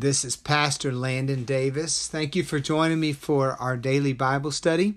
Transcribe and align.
This 0.00 0.24
is 0.24 0.34
Pastor 0.34 0.92
Landon 0.92 1.44
Davis. 1.44 2.08
Thank 2.08 2.34
you 2.34 2.42
for 2.42 2.58
joining 2.58 3.00
me 3.00 3.12
for 3.12 3.52
our 3.60 3.76
daily 3.76 4.14
Bible 4.14 4.50
study. 4.50 4.94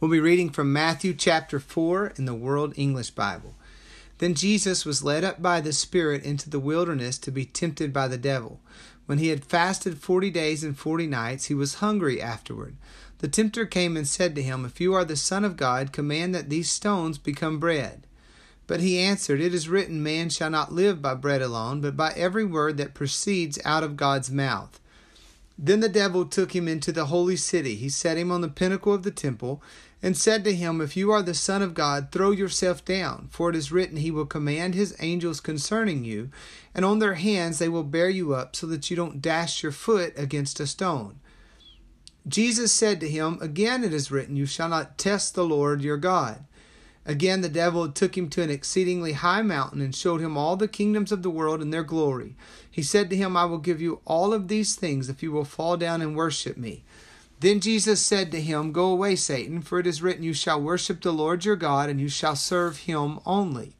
We'll 0.00 0.10
be 0.10 0.20
reading 0.20 0.48
from 0.48 0.72
Matthew 0.72 1.12
chapter 1.12 1.60
4 1.60 2.14
in 2.16 2.24
the 2.24 2.32
World 2.32 2.72
English 2.76 3.10
Bible. 3.10 3.54
Then 4.16 4.32
Jesus 4.32 4.86
was 4.86 5.04
led 5.04 5.22
up 5.22 5.42
by 5.42 5.60
the 5.60 5.74
Spirit 5.74 6.24
into 6.24 6.48
the 6.48 6.58
wilderness 6.58 7.18
to 7.18 7.30
be 7.30 7.44
tempted 7.44 7.92
by 7.92 8.08
the 8.08 8.16
devil. 8.16 8.58
When 9.04 9.18
he 9.18 9.28
had 9.28 9.44
fasted 9.44 9.98
forty 9.98 10.30
days 10.30 10.64
and 10.64 10.78
forty 10.78 11.06
nights, 11.06 11.44
he 11.44 11.54
was 11.54 11.74
hungry 11.74 12.22
afterward. 12.22 12.76
The 13.18 13.28
tempter 13.28 13.66
came 13.66 13.98
and 13.98 14.08
said 14.08 14.34
to 14.36 14.42
him, 14.42 14.64
If 14.64 14.80
you 14.80 14.94
are 14.94 15.04
the 15.04 15.14
Son 15.14 15.44
of 15.44 15.58
God, 15.58 15.92
command 15.92 16.34
that 16.34 16.48
these 16.48 16.70
stones 16.70 17.18
become 17.18 17.60
bread. 17.60 18.05
But 18.66 18.80
he 18.80 18.98
answered, 18.98 19.40
It 19.40 19.54
is 19.54 19.68
written, 19.68 20.02
Man 20.02 20.28
shall 20.28 20.50
not 20.50 20.72
live 20.72 21.00
by 21.00 21.14
bread 21.14 21.42
alone, 21.42 21.80
but 21.80 21.96
by 21.96 22.12
every 22.12 22.44
word 22.44 22.76
that 22.78 22.94
proceeds 22.94 23.58
out 23.64 23.84
of 23.84 23.96
God's 23.96 24.30
mouth. 24.30 24.80
Then 25.58 25.80
the 25.80 25.88
devil 25.88 26.26
took 26.26 26.54
him 26.54 26.68
into 26.68 26.92
the 26.92 27.06
holy 27.06 27.36
city. 27.36 27.76
He 27.76 27.88
set 27.88 28.18
him 28.18 28.30
on 28.30 28.40
the 28.40 28.48
pinnacle 28.48 28.92
of 28.92 29.04
the 29.04 29.10
temple, 29.10 29.62
and 30.02 30.16
said 30.16 30.44
to 30.44 30.54
him, 30.54 30.80
If 30.80 30.96
you 30.96 31.10
are 31.12 31.22
the 31.22 31.32
Son 31.32 31.62
of 31.62 31.74
God, 31.74 32.08
throw 32.12 32.30
yourself 32.30 32.84
down, 32.84 33.28
for 33.30 33.48
it 33.48 33.56
is 33.56 33.72
written, 33.72 33.96
He 33.96 34.10
will 34.10 34.26
command 34.26 34.74
His 34.74 34.94
angels 35.00 35.40
concerning 35.40 36.04
you, 36.04 36.30
and 36.74 36.84
on 36.84 36.98
their 36.98 37.14
hands 37.14 37.58
they 37.58 37.68
will 37.68 37.84
bear 37.84 38.10
you 38.10 38.34
up, 38.34 38.54
so 38.54 38.66
that 38.66 38.90
you 38.90 38.96
don't 38.96 39.22
dash 39.22 39.62
your 39.62 39.72
foot 39.72 40.12
against 40.16 40.60
a 40.60 40.66
stone. 40.66 41.20
Jesus 42.28 42.72
said 42.72 43.00
to 43.00 43.08
him, 43.08 43.38
Again 43.40 43.84
it 43.84 43.94
is 43.94 44.10
written, 44.10 44.36
You 44.36 44.46
shall 44.46 44.68
not 44.68 44.98
test 44.98 45.34
the 45.34 45.44
Lord 45.44 45.80
your 45.80 45.96
God. 45.96 46.44
Again, 47.06 47.40
the 47.40 47.48
devil 47.48 47.88
took 47.88 48.18
him 48.18 48.28
to 48.30 48.42
an 48.42 48.50
exceedingly 48.50 49.12
high 49.12 49.42
mountain 49.42 49.80
and 49.80 49.94
showed 49.94 50.20
him 50.20 50.36
all 50.36 50.56
the 50.56 50.66
kingdoms 50.66 51.12
of 51.12 51.22
the 51.22 51.30
world 51.30 51.62
and 51.62 51.72
their 51.72 51.84
glory. 51.84 52.34
He 52.68 52.82
said 52.82 53.08
to 53.10 53.16
him, 53.16 53.36
I 53.36 53.44
will 53.44 53.58
give 53.58 53.80
you 53.80 54.00
all 54.04 54.34
of 54.34 54.48
these 54.48 54.74
things 54.74 55.08
if 55.08 55.22
you 55.22 55.30
will 55.30 55.44
fall 55.44 55.76
down 55.76 56.02
and 56.02 56.16
worship 56.16 56.56
me. 56.56 56.82
Then 57.38 57.60
Jesus 57.60 58.04
said 58.04 58.32
to 58.32 58.40
him, 58.40 58.72
Go 58.72 58.86
away, 58.86 59.14
Satan, 59.14 59.62
for 59.62 59.78
it 59.78 59.86
is 59.86 60.02
written, 60.02 60.24
You 60.24 60.34
shall 60.34 60.60
worship 60.60 61.00
the 61.00 61.12
Lord 61.12 61.44
your 61.44 61.54
God, 61.54 61.88
and 61.88 62.00
you 62.00 62.08
shall 62.08 62.34
serve 62.34 62.78
him 62.78 63.20
only. 63.24 63.74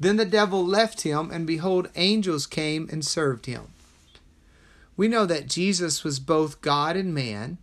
Then 0.00 0.16
the 0.16 0.24
devil 0.24 0.66
left 0.66 1.02
him, 1.02 1.30
and 1.30 1.46
behold, 1.46 1.88
angels 1.94 2.46
came 2.46 2.88
and 2.90 3.04
served 3.04 3.46
him. 3.46 3.68
We 4.96 5.08
know 5.08 5.26
that 5.26 5.46
Jesus 5.46 6.02
was 6.02 6.18
both 6.18 6.62
God 6.62 6.96
and 6.96 7.14
man, 7.14 7.58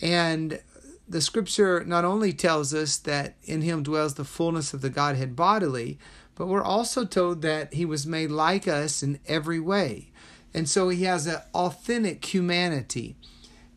and 0.00 0.60
the 1.08 1.20
scripture 1.20 1.84
not 1.84 2.04
only 2.04 2.32
tells 2.32 2.72
us 2.72 2.96
that 2.98 3.34
in 3.44 3.62
him 3.62 3.82
dwells 3.82 4.14
the 4.14 4.24
fullness 4.24 4.72
of 4.72 4.80
the 4.80 4.90
Godhead 4.90 5.36
bodily, 5.36 5.98
but 6.34 6.46
we're 6.46 6.62
also 6.62 7.04
told 7.04 7.42
that 7.42 7.74
he 7.74 7.84
was 7.84 8.06
made 8.06 8.30
like 8.30 8.66
us 8.66 9.02
in 9.02 9.20
every 9.26 9.60
way. 9.60 10.10
And 10.52 10.68
so 10.68 10.88
he 10.88 11.04
has 11.04 11.26
an 11.26 11.40
authentic 11.52 12.24
humanity. 12.24 13.16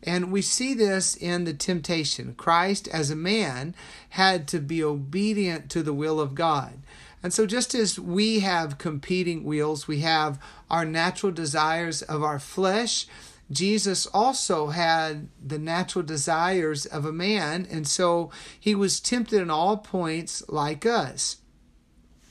And 0.02 0.30
we 0.30 0.42
see 0.42 0.74
this 0.74 1.16
in 1.16 1.44
the 1.44 1.52
temptation. 1.52 2.34
Christ, 2.36 2.88
as 2.88 3.10
a 3.10 3.16
man, 3.16 3.74
had 4.10 4.46
to 4.48 4.60
be 4.60 4.82
obedient 4.82 5.70
to 5.70 5.82
the 5.82 5.92
will 5.92 6.20
of 6.20 6.34
God. 6.34 6.78
And 7.20 7.34
so, 7.34 7.46
just 7.46 7.74
as 7.74 7.98
we 7.98 8.40
have 8.40 8.78
competing 8.78 9.42
wills, 9.42 9.88
we 9.88 10.00
have 10.00 10.40
our 10.70 10.84
natural 10.84 11.32
desires 11.32 12.00
of 12.02 12.22
our 12.22 12.38
flesh, 12.38 13.08
Jesus 13.50 14.06
also 14.06 14.68
had 14.68 15.28
the 15.44 15.58
natural 15.58 16.04
desires 16.04 16.84
of 16.84 17.04
a 17.04 17.12
man, 17.12 17.66
and 17.70 17.88
so 17.88 18.30
he 18.58 18.74
was 18.74 19.00
tempted 19.00 19.40
in 19.40 19.50
all 19.50 19.78
points 19.78 20.42
like 20.48 20.84
us. 20.84 21.38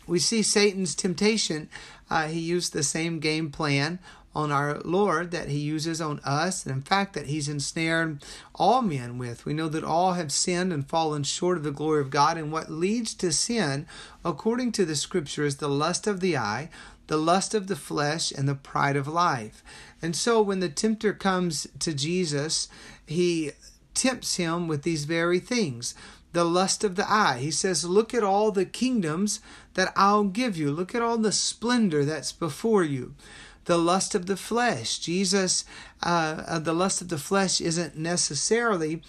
We 0.06 0.20
see 0.20 0.42
Satan's 0.42 0.96
temptation. 0.96 1.70
Uh, 2.10 2.28
he 2.28 2.40
used 2.40 2.72
the 2.72 2.84
same 2.84 3.20
game 3.20 3.52
plan 3.52 4.00
on 4.38 4.52
our 4.52 4.80
Lord 4.82 5.32
that 5.32 5.50
he 5.50 5.58
uses 5.58 6.00
on 6.00 6.20
us, 6.20 6.64
and 6.64 6.76
in 6.76 6.84
fact, 6.84 7.14
that 7.16 7.26
he's 7.26 7.50
ensnared 7.50 8.24
all 8.54 8.84
men 8.84 9.18
with. 9.18 9.46
We 9.46 9.54
know 9.56 9.68
that 9.70 9.84
all 9.84 10.14
have 10.14 10.32
sinned 10.32 10.72
and 10.72 10.88
fallen 10.88 11.24
short 11.24 11.58
of 11.58 11.64
the 11.64 11.72
glory 11.72 12.02
of 12.02 12.12
God, 12.12 12.38
and 12.38 12.52
what 12.52 12.70
leads 12.72 13.16
to 13.16 13.32
sin, 13.32 13.88
according 14.24 14.74
to 14.74 14.86
the 14.86 14.96
scripture, 14.96 15.44
is 15.44 15.58
the 15.58 15.68
lust 15.68 16.06
of 16.06 16.20
the 16.20 16.38
eye, 16.38 16.70
the 17.08 17.18
lust 17.18 17.54
of 17.54 17.68
the 17.68 17.76
flesh, 17.76 18.32
and 18.32 18.48
the 18.48 18.56
pride 18.56 18.96
of 18.96 19.08
life. 19.08 19.64
And 20.02 20.16
so 20.16 20.42
when 20.42 20.60
the 20.60 20.70
tempter 20.70 21.14
comes 21.14 21.68
to 21.80 21.94
Jesus, 21.94 22.68
he 23.06 23.52
tempts 23.94 24.36
him 24.36 24.68
with 24.68 24.84
these 24.84 25.06
very 25.06 25.40
things. 25.40 25.96
The 26.34 26.44
lust 26.44 26.84
of 26.84 26.96
the 26.96 27.10
eye. 27.12 27.40
He 27.40 27.52
says, 27.52 27.86
Look 27.86 28.14
at 28.14 28.24
all 28.24 28.52
the 28.52 28.66
kingdoms 28.66 29.40
that 29.74 29.92
I'll 29.96 30.26
give 30.26 30.58
you. 30.58 30.72
Look 30.72 30.94
at 30.94 31.02
all 31.02 31.18
the 31.18 31.32
splendor 31.32 32.06
that's 32.06 32.32
before 32.32 32.84
you. 32.84 33.16
The 33.66 33.78
lust 33.78 34.14
of 34.14 34.28
the 34.28 34.38
flesh. 34.38 35.00
Jesus, 35.00 35.66
uh, 36.04 36.44
uh 36.46 36.60
the 36.60 36.74
lust 36.74 37.02
of 37.02 37.10
the 37.10 37.18
flesh 37.18 37.60
isn't 37.60 37.98
necessarily 37.98 39.02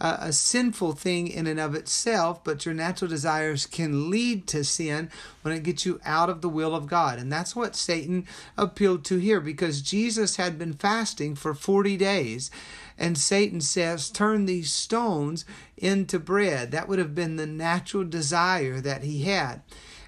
a, 0.00 0.32
sinful 0.32 0.92
thing 0.92 1.28
in 1.28 1.46
and 1.46 1.58
of 1.58 1.74
itself, 1.74 2.44
but 2.44 2.66
your 2.66 2.74
natural 2.74 3.08
desires 3.08 3.64
can 3.66 4.10
lead 4.10 4.46
to 4.48 4.62
sin 4.62 5.10
when 5.42 5.54
it 5.54 5.62
gets 5.62 5.86
you 5.86 6.00
out 6.04 6.28
of 6.28 6.42
the 6.42 6.48
will 6.48 6.74
of 6.74 6.86
God. 6.86 7.18
And 7.18 7.32
that's 7.32 7.56
what 7.56 7.76
Satan 7.76 8.26
appealed 8.58 9.04
to 9.06 9.18
here 9.18 9.40
because 9.40 9.80
Jesus 9.80 10.36
had 10.36 10.58
been 10.58 10.74
fasting 10.74 11.34
for 11.34 11.54
40 11.54 11.96
days. 11.96 12.50
And 12.98 13.16
Satan 13.16 13.60
says, 13.60 14.10
Turn 14.10 14.46
these 14.46 14.72
stones 14.72 15.44
into 15.76 16.18
bread. 16.18 16.70
That 16.70 16.88
would 16.88 16.98
have 16.98 17.14
been 17.14 17.36
the 17.36 17.46
natural 17.46 18.04
desire 18.04 18.80
that 18.80 19.02
he 19.02 19.22
had. 19.22 19.62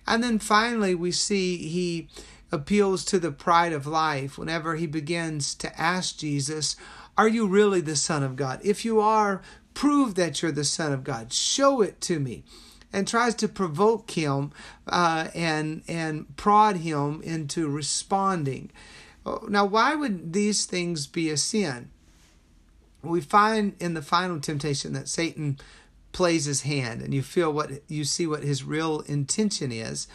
And 0.06 0.22
then 0.22 0.38
finally, 0.38 0.94
we 0.94 1.12
see 1.12 1.56
he 1.68 2.08
appeals 2.50 3.04
to 3.04 3.18
the 3.18 3.30
pride 3.30 3.72
of 3.72 3.86
life 3.86 4.38
whenever 4.38 4.76
he 4.76 4.86
begins 4.86 5.54
to 5.56 5.80
ask 5.80 6.18
Jesus, 6.18 6.76
Are 7.16 7.28
you 7.28 7.46
really 7.46 7.80
the 7.80 7.96
Son 7.96 8.22
of 8.22 8.36
God? 8.36 8.60
If 8.62 8.84
you 8.84 9.00
are, 9.00 9.42
prove 9.78 10.16
that 10.16 10.42
you're 10.42 10.50
the 10.50 10.64
Son 10.64 10.92
of 10.92 11.04
God. 11.04 11.32
Show 11.32 11.82
it 11.82 12.00
to 12.00 12.18
me. 12.18 12.42
And 12.92 13.06
tries 13.06 13.36
to 13.36 13.46
provoke 13.46 14.10
him 14.10 14.50
uh, 14.88 15.28
and 15.34 15.82
and 15.86 16.36
prod 16.36 16.78
him 16.78 17.20
into 17.22 17.68
responding. 17.68 18.72
Oh, 19.24 19.44
now, 19.48 19.66
why 19.66 19.94
would 19.94 20.32
these 20.32 20.64
things 20.64 21.06
be 21.06 21.28
a 21.30 21.36
sin? 21.36 21.90
We 23.02 23.20
find 23.20 23.74
in 23.78 23.94
the 23.94 24.02
final 24.02 24.40
temptation 24.40 24.94
that 24.94 25.06
Satan 25.06 25.58
plays 26.12 26.46
his 26.46 26.62
hand, 26.62 27.02
and 27.02 27.12
you 27.14 27.22
feel 27.22 27.52
what 27.52 27.70
you 27.88 28.04
see 28.04 28.26
what 28.26 28.42
his 28.42 28.64
real 28.64 29.00
intention 29.02 29.70
is 29.70 30.08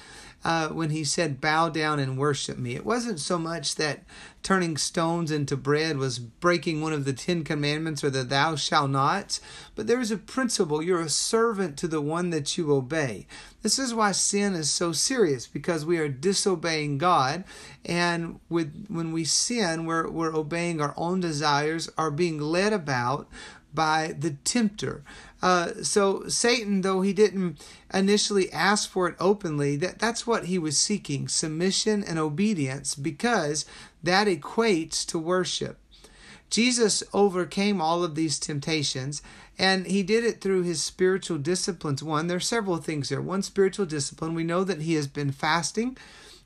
uh, 0.43 0.69
when 0.69 0.89
he 0.89 1.03
said, 1.03 1.41
Bow 1.41 1.69
down 1.69 1.99
and 1.99 2.17
worship 2.17 2.57
me. 2.57 2.75
It 2.75 2.85
wasn't 2.85 3.19
so 3.19 3.37
much 3.37 3.75
that 3.75 4.03
turning 4.41 4.75
stones 4.75 5.31
into 5.31 5.55
bread 5.55 5.97
was 5.97 6.19
breaking 6.19 6.81
one 6.81 6.91
of 6.91 7.05
the 7.05 7.13
Ten 7.13 7.43
Commandments 7.43 8.03
or 8.03 8.09
the 8.09 8.23
Thou 8.23 8.55
shalt 8.55 8.89
nots, 8.89 9.39
but 9.75 9.87
there 9.87 10.01
is 10.01 10.11
a 10.11 10.17
principle. 10.17 10.81
You're 10.81 11.01
a 11.01 11.09
servant 11.09 11.77
to 11.77 11.87
the 11.87 12.01
one 12.01 12.29
that 12.31 12.57
you 12.57 12.73
obey. 12.73 13.25
This 13.61 13.79
is 13.79 13.93
why 13.93 14.11
sin 14.11 14.53
is 14.53 14.69
so 14.69 14.91
serious 14.91 15.47
because 15.47 15.85
we 15.85 15.97
are 15.97 16.09
disobeying 16.09 16.97
God, 16.97 17.45
and 17.85 18.39
with 18.49 18.87
when 18.89 19.13
we 19.13 19.23
sin, 19.23 19.85
we're, 19.85 20.09
we're 20.09 20.35
obeying 20.35 20.81
our 20.81 20.93
own 20.97 21.21
desires, 21.21 21.89
are 21.97 22.11
being 22.11 22.39
led 22.39 22.73
about 22.73 23.29
by 23.73 24.13
the 24.17 24.31
tempter. 24.31 25.03
Uh, 25.43 25.83
so 25.83 26.25
Satan, 26.29 26.83
though 26.83 27.01
he 27.01 27.11
didn't 27.11 27.61
initially 27.93 28.49
ask 28.53 28.89
for 28.89 29.09
it 29.09 29.15
openly, 29.19 29.75
that, 29.75 29.99
that's 29.99 30.25
what 30.25 30.45
he 30.45 30.57
was 30.57 30.77
seeking 30.77 31.27
submission 31.27 32.01
and 32.01 32.17
obedience 32.17 32.95
because 32.95 33.65
that 34.01 34.27
equates 34.27 35.05
to 35.05 35.19
worship. 35.19 35.77
Jesus 36.49 37.03
overcame 37.11 37.81
all 37.81 38.05
of 38.05 38.15
these 38.15 38.39
temptations 38.39 39.21
and 39.59 39.85
he 39.85 40.01
did 40.01 40.23
it 40.23 40.39
through 40.39 40.63
his 40.63 40.81
spiritual 40.81 41.39
disciplines. 41.39 42.01
One, 42.01 42.27
there 42.27 42.37
are 42.37 42.39
several 42.39 42.77
things 42.77 43.09
there. 43.09 43.21
One, 43.21 43.41
spiritual 43.41 43.85
discipline. 43.85 44.35
We 44.35 44.45
know 44.45 44.63
that 44.63 44.83
he 44.83 44.93
has 44.93 45.07
been 45.07 45.33
fasting. 45.33 45.97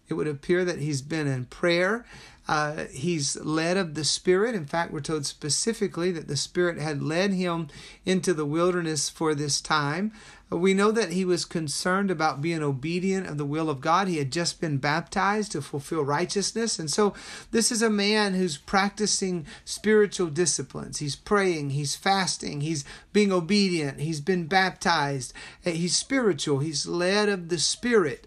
It 0.09 0.15
would 0.15 0.27
appear 0.27 0.65
that 0.65 0.79
he's 0.79 1.03
been 1.03 1.27
in 1.27 1.45
prayer. 1.45 2.03
Uh, 2.47 2.85
he's 2.91 3.35
led 3.41 3.77
of 3.77 3.93
the 3.93 4.05
Spirit. 4.05 4.55
In 4.55 4.65
fact, 4.65 4.91
we're 4.91 5.01
told 5.01 5.25
specifically 5.25 6.11
that 6.11 6.27
the 6.27 6.37
Spirit 6.37 6.79
had 6.79 7.01
led 7.01 7.33
him 7.33 7.67
into 8.05 8.33
the 8.33 8.45
wilderness 8.45 9.09
for 9.09 9.35
this 9.35 9.59
time. 9.59 10.13
We 10.49 10.73
know 10.73 10.91
that 10.91 11.11
he 11.11 11.25
was 11.25 11.43
concerned 11.43 12.09
about 12.09 12.41
being 12.41 12.63
obedient 12.63 13.27
of 13.27 13.37
the 13.37 13.45
will 13.45 13.69
of 13.69 13.81
God. 13.81 14.07
He 14.07 14.17
had 14.17 14.31
just 14.31 14.61
been 14.61 14.77
baptized 14.77 15.51
to 15.51 15.61
fulfill 15.61 16.05
righteousness. 16.05 16.79
And 16.79 16.89
so, 16.89 17.13
this 17.51 17.69
is 17.69 17.81
a 17.81 17.89
man 17.89 18.33
who's 18.33 18.57
practicing 18.57 19.45
spiritual 19.65 20.27
disciplines. 20.27 20.99
He's 20.99 21.17
praying, 21.17 21.71
he's 21.71 21.97
fasting, 21.97 22.61
he's 22.61 22.85
being 23.11 23.33
obedient, 23.33 23.99
he's 23.99 24.21
been 24.21 24.47
baptized, 24.47 25.33
he's 25.63 25.97
spiritual, 25.97 26.59
he's 26.59 26.87
led 26.87 27.27
of 27.27 27.49
the 27.49 27.59
Spirit. 27.59 28.25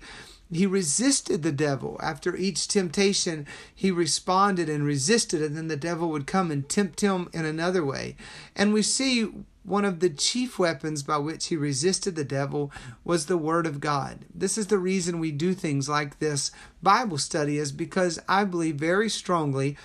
He 0.53 0.67
resisted 0.67 1.43
the 1.43 1.53
devil. 1.53 1.99
After 2.03 2.35
each 2.37 2.67
temptation, 2.67 3.47
he 3.75 3.91
responded 3.91 4.69
and 4.69 4.85
resisted, 4.85 5.43
and 5.43 5.57
then 5.57 5.69
the 5.69 5.77
devil 5.77 6.09
would 6.11 6.27
come 6.27 6.51
and 6.51 6.69
tempt 6.69 7.01
him 7.01 7.29
in 7.33 7.45
another 7.45 7.85
way. 7.85 8.17
And 8.57 8.73
we 8.73 8.83
see 8.83 9.31
one 9.63 9.85
of 9.85 10.01
the 10.01 10.11
chief 10.11 10.59
weapons 10.59 11.03
by 11.03 11.19
which 11.19 11.47
he 11.47 11.57
resisted 11.57 12.17
the 12.17 12.25
devil 12.25 12.73
was 13.05 13.27
the 13.27 13.37
Word 13.37 13.67
of 13.67 13.79
God. 13.81 14.25
This 14.35 14.59
is 14.59 14.67
the 14.69 14.79
reason 14.79 15.21
we 15.21 15.31
do 15.31 15.55
things 15.55 15.89
like 15.89 16.19
this 16.19 16.51
Bible 16.83 17.19
study, 17.19 17.59
is 17.59 17.71
because 17.71 18.19
I 18.29 18.45
believe 18.45 18.77
very 18.77 19.09
strongly 19.09 19.77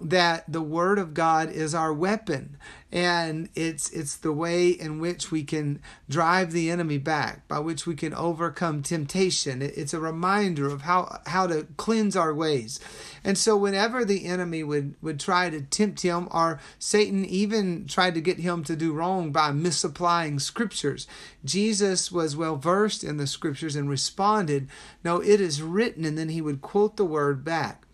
that 0.00 0.44
the 0.50 0.62
word 0.62 0.98
of 0.98 1.14
God 1.14 1.50
is 1.50 1.74
our 1.74 1.92
weapon 1.92 2.58
and 2.92 3.48
it's 3.54 3.90
it's 3.90 4.16
the 4.16 4.32
way 4.32 4.68
in 4.68 5.00
which 5.00 5.30
we 5.30 5.42
can 5.42 5.80
drive 6.08 6.52
the 6.52 6.70
enemy 6.70 6.98
back 6.98 7.46
by 7.48 7.58
which 7.58 7.86
we 7.86 7.96
can 7.96 8.14
overcome 8.14 8.82
temptation. 8.82 9.60
It's 9.60 9.92
a 9.92 10.00
reminder 10.00 10.66
of 10.66 10.82
how 10.82 11.20
how 11.26 11.46
to 11.48 11.66
cleanse 11.76 12.14
our 12.14 12.32
ways. 12.32 12.78
And 13.24 13.36
so 13.36 13.56
whenever 13.56 14.04
the 14.04 14.26
enemy 14.26 14.62
would 14.62 14.94
would 15.02 15.18
try 15.18 15.50
to 15.50 15.60
tempt 15.60 16.02
him 16.02 16.28
or 16.30 16.60
Satan 16.78 17.24
even 17.24 17.86
tried 17.86 18.14
to 18.14 18.20
get 18.20 18.38
him 18.38 18.62
to 18.64 18.76
do 18.76 18.92
wrong 18.92 19.32
by 19.32 19.50
misapplying 19.50 20.38
scriptures 20.38 21.06
Jesus 21.44 22.12
was 22.12 22.36
well 22.36 22.56
versed 22.56 23.02
in 23.02 23.16
the 23.16 23.26
scriptures 23.26 23.76
and 23.76 23.88
responded 23.88 24.68
no 25.04 25.20
it 25.20 25.40
is 25.40 25.62
written 25.62 26.04
and 26.04 26.16
then 26.16 26.28
he 26.28 26.40
would 26.40 26.60
quote 26.60 26.96
the 26.96 27.04
word 27.04 27.44
back 27.44 27.85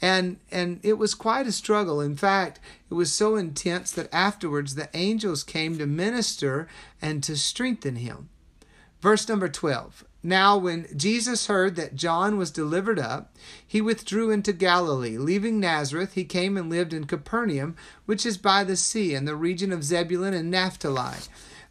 and 0.00 0.38
and 0.50 0.80
it 0.82 0.94
was 0.94 1.14
quite 1.14 1.46
a 1.46 1.52
struggle. 1.52 2.00
In 2.00 2.16
fact 2.16 2.60
it 2.90 2.94
was 2.94 3.12
so 3.12 3.36
intense 3.36 3.92
that 3.92 4.12
afterwards 4.12 4.74
the 4.74 4.88
angels 4.94 5.44
came 5.44 5.78
to 5.78 5.86
minister 5.86 6.68
and 7.00 7.22
to 7.22 7.36
strengthen 7.36 7.96
him. 7.96 8.28
Verse 9.00 9.28
number 9.28 9.48
12 9.48 10.04
now 10.20 10.58
when 10.58 10.84
jesus 10.96 11.46
heard 11.46 11.76
that 11.76 11.94
john 11.94 12.36
was 12.36 12.50
delivered 12.50 12.98
up 12.98 13.32
he 13.64 13.80
withdrew 13.80 14.30
into 14.30 14.52
galilee. 14.52 15.16
Leaving 15.16 15.60
nazareth 15.60 16.14
he 16.14 16.24
came 16.24 16.56
and 16.56 16.68
lived 16.68 16.92
in 16.92 17.04
capernaum 17.04 17.76
which 18.04 18.26
is 18.26 18.36
by 18.36 18.64
the 18.64 18.76
sea 18.76 19.14
in 19.14 19.26
the 19.26 19.36
region 19.36 19.72
of 19.72 19.84
zebulun 19.84 20.34
and 20.34 20.50
naphtali 20.50 21.18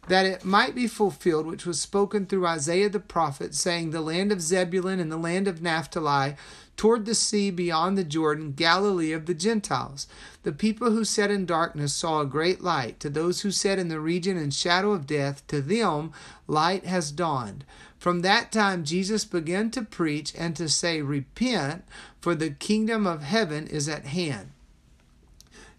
that 0.08 0.26
it 0.26 0.44
might 0.44 0.74
be 0.74 0.86
fulfilled 0.86 1.46
which 1.46 1.66
was 1.66 1.80
spoken 1.80 2.26
through 2.26 2.46
Isaiah 2.46 2.88
the 2.88 3.00
prophet, 3.00 3.54
saying, 3.54 3.90
The 3.90 4.00
land 4.00 4.32
of 4.32 4.40
Zebulun 4.40 4.98
and 4.98 5.12
the 5.12 5.18
land 5.18 5.46
of 5.46 5.62
Naphtali 5.62 6.34
toward 6.78 7.04
the 7.04 7.14
sea 7.14 7.50
beyond 7.50 7.98
the 7.98 8.04
Jordan, 8.04 8.52
Galilee 8.52 9.12
of 9.12 9.26
the 9.26 9.34
Gentiles. 9.34 10.06
The 10.44 10.52
people 10.52 10.92
who 10.92 11.04
sat 11.04 11.30
in 11.30 11.44
darkness 11.44 11.92
saw 11.92 12.20
a 12.20 12.26
great 12.26 12.62
light. 12.62 13.00
To 13.00 13.10
those 13.10 13.42
who 13.42 13.50
sat 13.50 13.78
in 13.78 13.88
the 13.88 14.00
region 14.00 14.38
and 14.38 14.54
shadow 14.54 14.92
of 14.92 15.06
death, 15.06 15.46
to 15.48 15.60
them 15.60 16.12
light 16.46 16.86
has 16.86 17.12
dawned. 17.12 17.64
From 17.98 18.20
that 18.20 18.52
time, 18.52 18.84
Jesus 18.84 19.24
began 19.24 19.70
to 19.72 19.82
preach 19.82 20.32
and 20.38 20.54
to 20.54 20.68
say, 20.68 21.02
Repent, 21.02 21.84
for 22.20 22.36
the 22.36 22.50
kingdom 22.50 23.06
of 23.06 23.22
heaven 23.22 23.66
is 23.66 23.88
at 23.88 24.06
hand. 24.06 24.52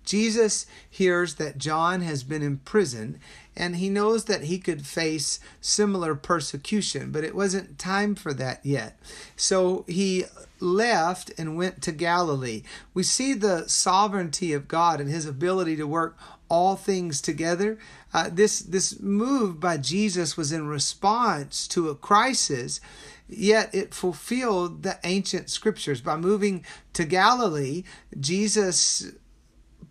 Jesus 0.10 0.66
hears 0.90 1.36
that 1.36 1.60
John 1.60 2.02
has 2.02 2.24
been 2.24 2.42
imprisoned 2.42 3.20
and 3.56 3.76
he 3.76 3.90
knows 3.90 4.26
that 4.26 4.46
he 4.46 4.58
could 4.58 4.88
face 4.88 5.40
similar 5.62 6.16
persecution, 6.16 7.12
but 7.12 7.24
it 7.24 7.36
wasn't 7.36 7.78
time 7.78 8.16
for 8.16 8.34
that 8.34 8.66
yet. 8.66 9.00
So 9.36 9.86
he 9.88 10.26
left 10.60 11.32
and 11.38 11.56
went 11.56 11.84
to 11.84 11.92
Galilee. 11.92 12.64
We 12.96 13.04
see 13.04 13.36
the 13.36 13.68
sovereignty 13.68 14.52
of 14.52 14.68
God 14.68 15.00
and 15.00 15.12
his 15.12 15.28
ability 15.28 15.76
to 15.76 15.86
work 15.86 16.18
all 16.50 16.76
things 16.76 17.22
together. 17.22 17.78
Uh, 18.12 18.32
this 18.32 18.62
this 18.62 19.00
move 19.00 19.60
by 19.60 19.78
Jesus 19.78 20.36
was 20.36 20.52
in 20.52 20.68
response 20.68 21.68
to 21.68 21.90
a 21.90 21.96
crisis, 21.96 22.82
yet 23.28 23.70
it 23.76 23.94
fulfilled 23.94 24.82
the 24.82 24.98
ancient 25.04 25.52
scriptures 25.52 26.02
by 26.02 26.18
moving 26.18 26.66
to 26.94 27.06
Galilee. 27.06 27.84
Jesus 28.20 29.12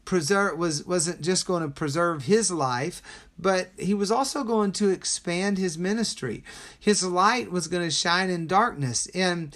preserve 0.09 0.59
was 0.59 0.87
wasn't 0.87 1.21
just 1.21 1.47
going 1.47 1.63
to 1.63 1.69
preserve 1.69 2.25
his 2.25 2.51
life 2.51 3.03
but 3.39 3.71
he 3.79 3.95
was 3.95 4.11
also 4.11 4.43
going 4.43 4.73
to 4.73 4.89
expand 4.89 5.59
his 5.59 5.79
ministry. 5.79 6.43
His 6.79 7.05
light 7.05 7.51
was 7.51 7.69
going 7.69 7.85
to 7.85 7.91
shine 7.91 8.31
in 8.31 8.47
darkness. 8.47 9.07
In 9.07 9.53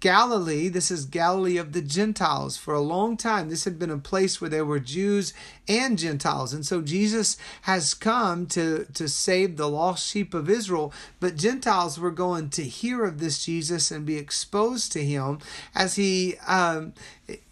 Galilee, 0.00 0.68
this 0.68 0.90
is 0.90 1.04
Galilee 1.04 1.58
of 1.58 1.72
the 1.72 1.82
Gentiles. 1.82 2.56
For 2.56 2.72
a 2.72 2.80
long 2.80 3.16
time, 3.16 3.50
this 3.50 3.64
had 3.64 3.78
been 3.78 3.90
a 3.90 3.98
place 3.98 4.40
where 4.40 4.50
there 4.50 4.64
were 4.64 4.80
Jews 4.80 5.34
and 5.68 5.98
Gentiles. 5.98 6.52
And 6.52 6.64
so 6.64 6.80
Jesus 6.80 7.36
has 7.62 7.92
come 7.92 8.46
to, 8.48 8.86
to 8.94 9.08
save 9.08 9.56
the 9.56 9.68
lost 9.68 10.06
sheep 10.06 10.32
of 10.32 10.48
Israel, 10.48 10.92
but 11.20 11.36
Gentiles 11.36 11.98
were 11.98 12.10
going 12.10 12.50
to 12.50 12.64
hear 12.64 13.04
of 13.04 13.20
this 13.20 13.44
Jesus 13.44 13.90
and 13.90 14.06
be 14.06 14.16
exposed 14.16 14.92
to 14.92 15.04
him 15.04 15.38
as 15.74 15.96
he 15.96 16.36
um, 16.46 16.94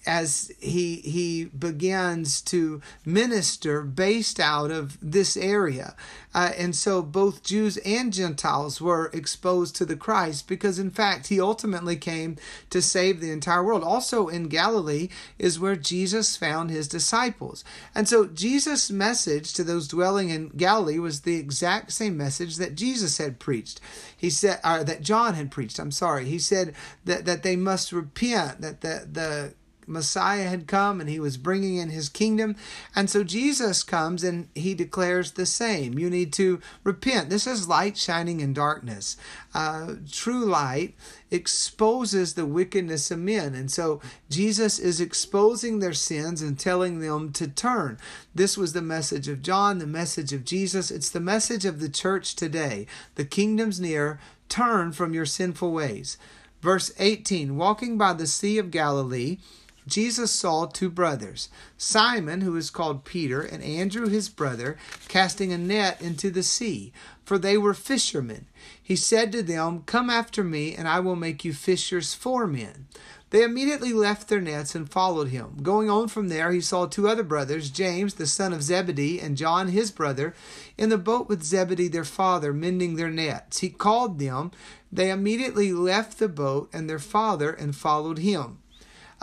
as 0.06 0.52
he 0.60 0.96
he 0.96 1.46
begins 1.46 2.40
to 2.40 2.80
minister 3.04 3.82
based 3.82 4.38
out 4.38 4.70
of 4.70 4.98
this 5.00 5.36
area 5.36 5.73
uh, 5.80 6.50
and 6.56 6.74
so 6.74 7.02
both 7.02 7.42
Jews 7.42 7.76
and 7.78 8.12
Gentiles 8.12 8.80
were 8.80 9.10
exposed 9.12 9.76
to 9.76 9.84
the 9.84 9.96
Christ 9.96 10.48
because 10.48 10.78
in 10.78 10.90
fact 10.90 11.28
he 11.28 11.40
ultimately 11.40 11.96
came 11.96 12.36
to 12.70 12.82
save 12.82 13.20
the 13.20 13.30
entire 13.30 13.62
world. 13.62 13.82
Also 13.82 14.28
in 14.28 14.48
Galilee 14.48 15.08
is 15.38 15.60
where 15.60 15.76
Jesus 15.76 16.36
found 16.36 16.70
his 16.70 16.88
disciples. 16.88 17.64
And 17.94 18.08
so 18.08 18.26
Jesus 18.26 18.90
message 18.90 19.52
to 19.54 19.64
those 19.64 19.88
dwelling 19.88 20.30
in 20.30 20.48
Galilee 20.48 20.98
was 20.98 21.20
the 21.20 21.36
exact 21.36 21.92
same 21.92 22.16
message 22.16 22.56
that 22.56 22.74
Jesus 22.74 23.18
had 23.18 23.38
preached. 23.38 23.80
He 24.16 24.30
said 24.30 24.60
or 24.64 24.84
that 24.84 25.02
John 25.02 25.34
had 25.34 25.50
preached 25.50 25.78
I'm 25.78 25.90
sorry. 25.90 26.26
He 26.26 26.38
said 26.38 26.74
that 27.04 27.24
that 27.26 27.42
they 27.42 27.56
must 27.56 27.92
repent 27.92 28.60
that 28.60 28.80
the 28.80 29.06
the 29.10 29.54
Messiah 29.86 30.48
had 30.48 30.66
come 30.66 31.00
and 31.00 31.08
he 31.08 31.20
was 31.20 31.36
bringing 31.36 31.76
in 31.76 31.90
his 31.90 32.08
kingdom. 32.08 32.56
And 32.94 33.08
so 33.08 33.24
Jesus 33.24 33.82
comes 33.82 34.24
and 34.24 34.48
he 34.54 34.74
declares 34.74 35.32
the 35.32 35.46
same. 35.46 35.98
You 35.98 36.10
need 36.10 36.32
to 36.34 36.60
repent. 36.82 37.30
This 37.30 37.46
is 37.46 37.68
light 37.68 37.96
shining 37.96 38.40
in 38.40 38.52
darkness. 38.52 39.16
Uh, 39.54 39.94
true 40.10 40.44
light 40.44 40.94
exposes 41.30 42.34
the 42.34 42.46
wickedness 42.46 43.10
of 43.10 43.18
men. 43.18 43.54
And 43.54 43.70
so 43.70 44.00
Jesus 44.30 44.78
is 44.78 45.00
exposing 45.00 45.78
their 45.78 45.92
sins 45.92 46.42
and 46.42 46.58
telling 46.58 47.00
them 47.00 47.32
to 47.32 47.48
turn. 47.48 47.98
This 48.34 48.56
was 48.56 48.72
the 48.72 48.82
message 48.82 49.28
of 49.28 49.42
John, 49.42 49.78
the 49.78 49.86
message 49.86 50.32
of 50.32 50.44
Jesus. 50.44 50.90
It's 50.90 51.10
the 51.10 51.20
message 51.20 51.64
of 51.64 51.80
the 51.80 51.88
church 51.88 52.36
today. 52.36 52.86
The 53.16 53.24
kingdom's 53.24 53.80
near. 53.80 54.20
Turn 54.48 54.92
from 54.92 55.14
your 55.14 55.26
sinful 55.26 55.72
ways. 55.72 56.16
Verse 56.64 56.92
18 56.98 57.56
Walking 57.56 57.98
by 57.98 58.12
the 58.14 58.26
Sea 58.26 58.58
of 58.58 58.70
Galilee, 58.70 59.38
Jesus 59.86 60.30
saw 60.30 60.64
two 60.64 60.88
brothers, 60.88 61.50
Simon, 61.76 62.40
who 62.40 62.56
is 62.56 62.70
called 62.70 63.04
Peter, 63.04 63.42
and 63.42 63.62
Andrew 63.62 64.08
his 64.08 64.30
brother, 64.30 64.78
casting 65.08 65.52
a 65.52 65.58
net 65.58 66.00
into 66.00 66.30
the 66.30 66.42
sea, 66.42 66.92
for 67.24 67.36
they 67.36 67.58
were 67.58 67.74
fishermen. 67.74 68.46
He 68.82 68.96
said 68.96 69.30
to 69.32 69.42
them, 69.42 69.82
Come 69.84 70.08
after 70.08 70.42
me, 70.42 70.74
and 70.74 70.88
I 70.88 71.00
will 71.00 71.16
make 71.16 71.44
you 71.44 71.52
fishers 71.52 72.14
for 72.14 72.46
men. 72.46 72.86
They 73.28 73.42
immediately 73.42 73.92
left 73.92 74.28
their 74.28 74.40
nets 74.40 74.74
and 74.74 74.90
followed 74.90 75.28
him. 75.28 75.58
Going 75.62 75.90
on 75.90 76.08
from 76.08 76.28
there, 76.28 76.52
he 76.52 76.60
saw 76.60 76.86
two 76.86 77.08
other 77.08 77.24
brothers, 77.24 77.68
James, 77.68 78.14
the 78.14 78.26
son 78.26 78.52
of 78.52 78.62
Zebedee, 78.62 79.20
and 79.20 79.36
John, 79.36 79.68
his 79.68 79.90
brother, 79.90 80.34
in 80.78 80.88
the 80.88 80.96
boat 80.96 81.28
with 81.28 81.42
Zebedee, 81.42 81.88
their 81.88 82.04
father, 82.04 82.52
mending 82.52 82.94
their 82.94 83.10
nets. 83.10 83.58
He 83.58 83.68
called 83.70 84.18
them. 84.18 84.52
They 84.90 85.10
immediately 85.10 85.72
left 85.72 86.18
the 86.18 86.28
boat 86.28 86.70
and 86.72 86.88
their 86.88 87.00
father 87.00 87.50
and 87.50 87.74
followed 87.74 88.18
him 88.18 88.58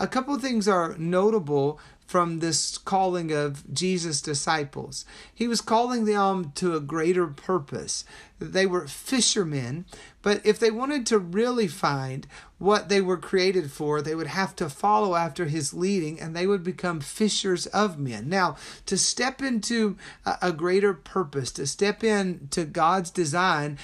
a 0.01 0.08
couple 0.08 0.38
things 0.39 0.67
are 0.67 0.96
notable 0.98 1.79
from 2.08 2.39
this 2.39 2.77
calling 2.77 3.31
of 3.31 3.63
Jesus' 3.74 4.22
disciples. 4.22 5.05
He 5.34 5.48
was 5.48 5.62
calling 5.62 6.03
them 6.03 6.51
to 6.55 6.75
a 6.75 6.81
greater 6.81 7.27
purpose. 7.27 8.03
They 8.38 8.65
were 8.65 8.88
fishermen, 8.88 9.86
but 10.22 10.46
if 10.46 10.60
they 10.60 10.72
wanted 10.72 11.05
to 11.05 11.20
really 11.20 11.70
find 11.70 12.27
what 12.58 12.89
they 12.89 13.00
were 13.00 13.17
created 13.17 13.72
for, 13.72 14.01
they 14.01 14.13
would 14.13 14.27
have 14.27 14.55
to 14.58 14.70
follow 14.70 15.15
after 15.15 15.46
his 15.46 15.74
leading 15.74 16.20
and 16.20 16.36
they 16.36 16.48
would 16.48 16.63
become 16.63 17.00
fishers 17.00 17.65
of 17.67 17.98
men. 17.98 18.27
Now, 18.27 18.58
to 18.88 18.98
step 18.98 19.41
into 19.41 19.96
a 20.25 20.51
greater 20.51 20.93
purpose, 20.93 21.51
to 21.53 21.65
step 21.65 22.03
into 22.03 22.65
God's 22.65 23.10
design, 23.10 23.77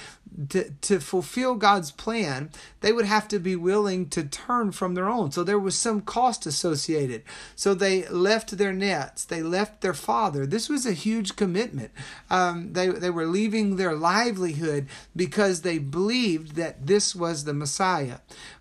to, 0.50 0.70
to 0.70 1.00
fulfill 1.00 1.54
God's 1.54 1.90
plan, 1.90 2.50
they 2.80 2.92
would 2.92 3.06
have 3.06 3.26
to 3.28 3.38
be 3.38 3.56
willing 3.56 4.08
to 4.10 4.22
turn 4.22 4.72
from 4.72 4.94
their 4.94 5.08
own. 5.08 5.32
So 5.32 5.42
there 5.42 5.58
was 5.58 5.76
some 5.76 6.00
cost 6.00 6.46
associated. 6.46 7.22
So 7.56 7.74
they 7.74 8.06
left 8.08 8.56
their 8.56 8.72
nets, 8.72 9.24
they 9.24 9.42
left 9.42 9.80
their 9.80 9.94
father. 9.94 10.46
This 10.46 10.68
was 10.68 10.86
a 10.86 10.92
huge 10.92 11.36
commitment. 11.36 11.90
Um, 12.30 12.72
they, 12.72 12.88
they 12.88 13.10
were 13.10 13.26
leaving 13.26 13.76
their 13.76 13.94
livelihood 13.94 14.86
because 15.16 15.62
they 15.62 15.78
believed 15.78 16.54
that 16.56 16.86
this 16.86 17.14
was 17.14 17.44
the 17.44 17.54
Messiah. 17.54 18.18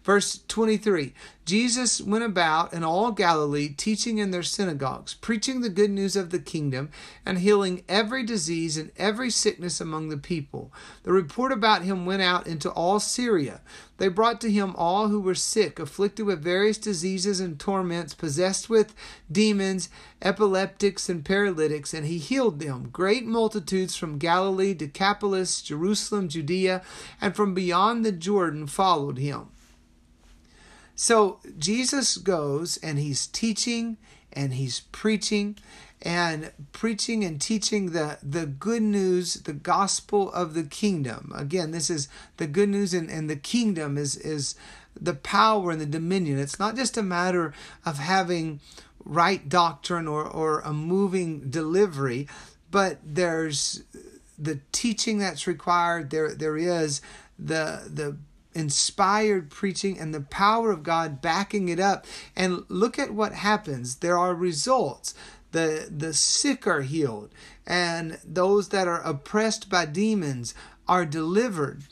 Verse 0.08 0.40
23 0.48 1.14
Jesus 1.44 2.00
went 2.00 2.24
about 2.24 2.72
in 2.72 2.82
all 2.82 3.12
Galilee, 3.12 3.68
teaching 3.68 4.20
in 4.20 4.32
their 4.32 4.42
synagogues, 4.42 5.14
preaching 5.14 5.60
the 5.60 5.70
good 5.70 5.92
news 5.92 6.16
of 6.16 6.30
the 6.30 6.40
kingdom, 6.40 6.92
and 7.26 7.40
healing 7.40 7.84
every 7.90 8.24
disease 8.24 8.78
and 8.78 8.94
every 8.96 9.30
sickness 9.30 9.82
among 9.82 10.08
the 10.08 10.16
people. 10.16 10.72
The 11.04 11.12
report 11.12 11.52
about 11.52 11.82
him 11.82 12.06
went 12.06 12.22
out 12.22 12.48
into 12.48 12.72
all 12.72 13.02
Syria. 13.02 13.60
They 13.98 14.08
brought 14.08 14.40
to 14.42 14.50
him 14.50 14.74
all 14.78 15.10
who 15.10 15.20
were 15.20 15.36
sick, 15.36 15.78
afflicted 15.78 16.26
with 16.26 16.42
various 16.42 16.78
diseases 16.78 17.42
and 17.42 17.60
torments, 17.60 18.14
possessed 18.14 18.70
with 18.70 18.96
demons, 19.30 19.90
epileptics, 20.22 21.10
and 21.10 21.26
paralytics, 21.26 21.94
and 21.94 22.06
he 22.06 22.18
healed 22.18 22.62
them. 22.62 22.88
Great 22.94 23.26
multitudes 23.26 23.98
from 23.98 24.20
Galilee, 24.20 24.74
Decapolis, 24.74 25.62
Jerusalem, 25.62 26.30
Judea, 26.30 26.82
and 27.20 27.36
from 27.36 27.54
beyond 27.54 28.06
the 28.06 28.14
Jordan 28.14 28.68
followed 28.68 29.18
him. 29.18 29.50
So 30.98 31.40
Jesus 31.60 32.18
goes 32.18 32.78
and 32.78 32.98
he's 32.98 33.28
teaching 33.28 33.98
and 34.34 34.56
he's 34.56 34.82
preaching 34.92 35.58
and 36.02 36.52
preaching 36.74 37.24
and 37.24 37.40
teaching 37.40 37.92
the, 37.92 38.18
the 38.22 38.48
good 38.48 38.82
news, 38.82 39.36
the 39.36 39.54
gospel 39.54 40.32
of 40.32 40.56
the 40.56 40.64
kingdom. 40.64 41.32
Again, 41.36 41.70
this 41.70 41.92
is 41.92 42.10
the 42.38 42.48
good 42.48 42.70
news 42.70 42.96
and, 42.96 43.10
and 43.12 43.30
the 43.30 43.36
kingdom 43.36 43.96
is, 43.96 44.18
is 44.18 44.56
the 45.00 45.14
power 45.14 45.70
and 45.70 45.80
the 45.80 45.86
dominion. 45.86 46.40
It's 46.40 46.60
not 46.60 46.76
just 46.76 46.98
a 46.98 47.04
matter 47.04 47.54
of 47.86 48.00
having 48.00 48.60
right 49.06 49.48
doctrine 49.48 50.08
or, 50.08 50.26
or 50.26 50.62
a 50.62 50.74
moving 50.74 51.52
delivery, 51.52 52.28
but 52.72 52.98
there's 53.04 53.84
the 54.38 54.60
teaching 54.72 55.20
that's 55.20 55.48
required. 55.48 56.10
There 56.10 56.34
there 56.34 56.58
is 56.58 57.02
the 57.40 57.84
the 57.88 58.18
inspired 58.58 59.50
preaching 59.50 60.00
and 60.00 60.14
the 60.14 60.22
power 60.22 60.72
of 60.72 60.84
God 60.84 61.22
backing 61.22 61.70
it 61.70 61.80
up. 61.80 62.06
And 62.36 62.64
look 62.68 62.98
at 62.98 63.14
what 63.14 63.34
happens. 63.34 63.98
There 63.98 64.18
are 64.18 64.34
results. 64.34 65.14
The, 65.52 65.88
the 65.90 66.14
sick 66.14 66.68
are 66.68 66.82
healed, 66.82 67.32
and 67.66 68.20
those 68.26 68.70
that 68.70 68.88
are 68.88 69.02
oppressed 69.02 69.70
by 69.70 69.86
demons 69.86 70.54
are 70.90 71.06
delivered 71.06 71.84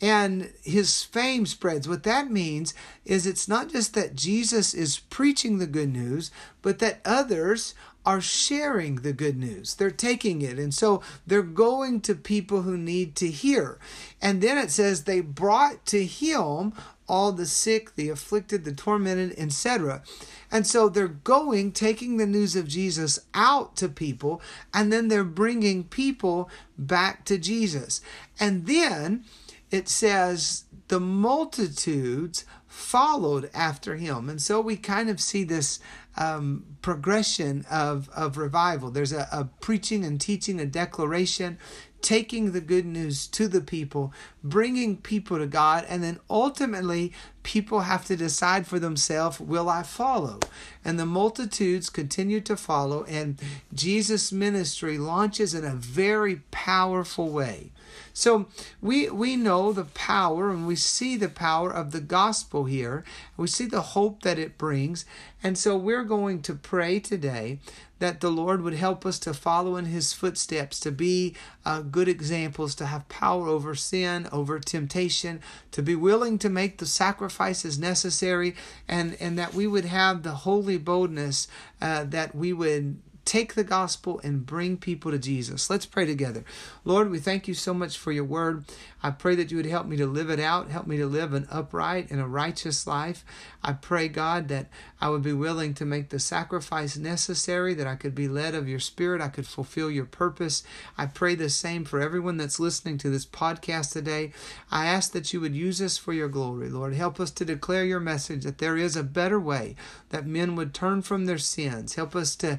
and 0.00 0.52
his 0.62 1.02
fame 1.04 1.46
spreads. 1.46 1.88
What 1.88 2.02
that 2.02 2.30
means 2.30 2.74
is 3.04 3.26
it's 3.26 3.48
not 3.48 3.70
just 3.70 3.94
that 3.94 4.14
Jesus 4.14 4.74
is 4.74 4.98
preaching 4.98 5.58
the 5.58 5.66
good 5.66 5.88
news, 5.88 6.30
but 6.62 6.78
that 6.80 7.00
others 7.04 7.74
are 8.06 8.20
sharing 8.20 8.96
the 8.96 9.12
good 9.12 9.36
news. 9.36 9.74
They're 9.74 9.90
taking 9.90 10.40
it. 10.40 10.58
And 10.58 10.72
so 10.72 11.02
they're 11.26 11.42
going 11.42 12.00
to 12.02 12.14
people 12.14 12.62
who 12.62 12.78
need 12.78 13.16
to 13.16 13.28
hear. 13.28 13.78
And 14.22 14.40
then 14.40 14.56
it 14.56 14.70
says 14.70 15.04
they 15.04 15.20
brought 15.20 15.84
to 15.86 16.04
him 16.06 16.72
all 17.08 17.32
the 17.32 17.46
sick, 17.46 17.96
the 17.96 18.08
afflicted, 18.08 18.64
the 18.64 18.72
tormented, 18.72 19.34
etc. 19.36 20.02
And 20.50 20.66
so 20.66 20.88
they're 20.88 21.08
going, 21.08 21.72
taking 21.72 22.16
the 22.16 22.26
news 22.26 22.56
of 22.56 22.68
Jesus 22.68 23.18
out 23.34 23.76
to 23.76 23.88
people, 23.88 24.40
and 24.72 24.92
then 24.92 25.08
they're 25.08 25.24
bringing 25.24 25.84
people 25.84 26.48
back 26.78 27.24
to 27.26 27.38
Jesus. 27.38 28.00
And 28.38 28.66
then 28.66 29.24
it 29.70 29.88
says 29.88 30.64
the 30.88 31.00
multitudes 31.00 32.44
followed 32.66 33.50
after 33.54 33.96
him. 33.96 34.28
And 34.28 34.40
so 34.40 34.60
we 34.60 34.76
kind 34.76 35.08
of 35.08 35.20
see 35.20 35.44
this 35.44 35.80
um, 36.16 36.64
progression 36.82 37.64
of, 37.70 38.08
of 38.10 38.36
revival. 38.36 38.90
There's 38.90 39.12
a, 39.12 39.28
a 39.32 39.44
preaching 39.60 40.04
and 40.04 40.20
teaching, 40.20 40.60
a 40.60 40.66
declaration, 40.66 41.58
taking 42.00 42.52
the 42.52 42.60
good 42.60 42.86
news 42.86 43.26
to 43.26 43.48
the 43.48 43.60
people, 43.60 44.12
bringing 44.44 44.96
people 44.96 45.38
to 45.38 45.46
God, 45.46 45.84
and 45.88 46.02
then 46.02 46.20
ultimately 46.30 47.12
people 47.42 47.80
have 47.80 48.04
to 48.04 48.16
decide 48.16 48.66
for 48.66 48.78
themselves 48.78 49.40
will 49.40 49.68
I 49.68 49.82
follow? 49.82 50.38
And 50.84 50.98
the 50.98 51.06
multitudes 51.06 51.90
continue 51.90 52.40
to 52.42 52.56
follow, 52.56 53.04
and 53.04 53.40
Jesus' 53.74 54.30
ministry 54.30 54.98
launches 54.98 55.52
in 55.52 55.64
a 55.64 55.74
very 55.74 56.42
powerful 56.50 57.30
way. 57.30 57.72
So 58.12 58.48
we 58.80 59.08
we 59.10 59.36
know 59.36 59.72
the 59.72 59.84
power 59.84 60.50
and 60.50 60.66
we 60.66 60.76
see 60.76 61.16
the 61.16 61.28
power 61.28 61.70
of 61.70 61.92
the 61.92 62.00
gospel 62.00 62.64
here. 62.64 63.04
We 63.36 63.46
see 63.46 63.66
the 63.66 63.82
hope 63.82 64.22
that 64.22 64.38
it 64.38 64.58
brings. 64.58 65.04
And 65.42 65.56
so 65.56 65.76
we're 65.76 66.04
going 66.04 66.42
to 66.42 66.54
pray 66.54 66.98
today 66.98 67.58
that 67.98 68.20
the 68.20 68.30
Lord 68.30 68.60
would 68.62 68.74
help 68.74 69.06
us 69.06 69.18
to 69.20 69.32
follow 69.32 69.76
in 69.76 69.86
his 69.86 70.12
footsteps, 70.12 70.78
to 70.80 70.92
be 70.92 71.34
uh, 71.64 71.80
good 71.80 72.08
examples, 72.08 72.74
to 72.74 72.86
have 72.86 73.08
power 73.08 73.48
over 73.48 73.74
sin, 73.74 74.28
over 74.32 74.58
temptation, 74.58 75.40
to 75.70 75.82
be 75.82 75.94
willing 75.94 76.38
to 76.38 76.50
make 76.50 76.78
the 76.78 76.86
sacrifices 76.86 77.78
necessary, 77.78 78.54
and, 78.86 79.16
and 79.18 79.38
that 79.38 79.54
we 79.54 79.66
would 79.66 79.86
have 79.86 80.22
the 80.22 80.32
holy 80.32 80.76
boldness 80.76 81.48
uh, 81.80 82.04
that 82.04 82.34
we 82.34 82.52
would 82.52 82.98
take 83.26 83.54
the 83.54 83.64
gospel 83.64 84.20
and 84.24 84.46
bring 84.46 84.78
people 84.78 85.10
to 85.10 85.18
Jesus. 85.18 85.68
Let's 85.68 85.84
pray 85.84 86.06
together. 86.06 86.44
Lord, 86.84 87.10
we 87.10 87.18
thank 87.18 87.46
you 87.46 87.54
so 87.54 87.74
much 87.74 87.98
for 87.98 88.12
your 88.12 88.24
word. 88.24 88.64
I 89.02 89.10
pray 89.10 89.34
that 89.34 89.50
you 89.50 89.58
would 89.58 89.66
help 89.66 89.86
me 89.86 89.96
to 89.98 90.06
live 90.06 90.30
it 90.30 90.40
out, 90.40 90.70
help 90.70 90.86
me 90.86 90.96
to 90.96 91.06
live 91.06 91.32
an 91.32 91.46
upright 91.50 92.10
and 92.10 92.20
a 92.20 92.26
righteous 92.26 92.86
life. 92.86 93.24
I 93.62 93.72
pray, 93.72 94.08
God, 94.08 94.48
that 94.48 94.68
I 95.00 95.10
would 95.10 95.22
be 95.22 95.32
willing 95.32 95.74
to 95.74 95.84
make 95.84 96.08
the 96.08 96.18
sacrifice 96.18 96.96
necessary, 96.96 97.74
that 97.74 97.86
I 97.86 97.96
could 97.96 98.14
be 98.14 98.28
led 98.28 98.54
of 98.54 98.68
your 98.68 98.78
spirit, 98.78 99.20
I 99.20 99.28
could 99.28 99.46
fulfill 99.46 99.90
your 99.90 100.06
purpose. 100.06 100.62
I 100.96 101.06
pray 101.06 101.34
the 101.34 101.50
same 101.50 101.84
for 101.84 102.00
everyone 102.00 102.36
that's 102.36 102.58
listening 102.58 102.96
to 102.98 103.10
this 103.10 103.26
podcast 103.26 103.92
today. 103.92 104.32
I 104.70 104.86
ask 104.86 105.12
that 105.12 105.32
you 105.32 105.40
would 105.40 105.54
use 105.54 105.82
us 105.82 105.98
for 105.98 106.12
your 106.12 106.28
glory, 106.28 106.68
Lord. 106.68 106.94
Help 106.94 107.20
us 107.20 107.30
to 107.32 107.44
declare 107.44 107.84
your 107.84 108.00
message 108.00 108.44
that 108.44 108.58
there 108.58 108.76
is 108.76 108.96
a 108.96 109.02
better 109.02 109.38
way, 109.38 109.76
that 110.10 110.26
men 110.26 110.56
would 110.56 110.72
turn 110.72 111.02
from 111.02 111.26
their 111.26 111.38
sins. 111.38 111.94
Help 111.94 112.16
us 112.16 112.34
to 112.36 112.58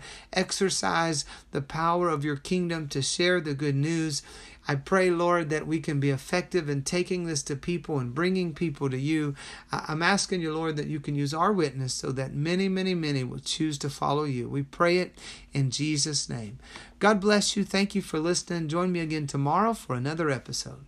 exercise 0.57 1.23
the 1.51 1.61
power 1.61 2.09
of 2.09 2.25
your 2.25 2.35
kingdom 2.35 2.87
to 2.87 2.99
share 2.99 3.39
the 3.39 3.53
good 3.53 3.75
news. 3.75 4.23
I 4.67 4.73
pray, 4.73 5.11
Lord, 5.11 5.51
that 5.51 5.67
we 5.67 5.79
can 5.79 5.99
be 5.99 6.09
effective 6.09 6.67
in 6.67 6.81
taking 6.81 7.25
this 7.25 7.43
to 7.43 7.55
people 7.55 7.99
and 7.99 8.15
bringing 8.15 8.55
people 8.55 8.89
to 8.89 8.97
you. 8.97 9.35
I'm 9.71 10.01
asking 10.01 10.41
you, 10.41 10.51
Lord, 10.51 10.75
that 10.77 10.87
you 10.87 10.99
can 10.99 11.13
use 11.13 11.31
our 11.31 11.53
witness 11.53 11.93
so 11.93 12.11
that 12.13 12.33
many, 12.33 12.67
many, 12.67 12.95
many 12.95 13.23
will 13.23 13.37
choose 13.37 13.77
to 13.77 13.89
follow 13.89 14.23
you. 14.23 14.49
We 14.49 14.63
pray 14.63 14.97
it 14.97 15.13
in 15.53 15.69
Jesus' 15.69 16.27
name. 16.27 16.57
God 16.97 17.21
bless 17.21 17.55
you. 17.55 17.63
Thank 17.63 17.93
you 17.93 18.01
for 18.01 18.17
listening. 18.17 18.67
Join 18.67 18.91
me 18.91 18.99
again 19.01 19.27
tomorrow 19.27 19.75
for 19.75 19.95
another 19.95 20.31
episode. 20.31 20.85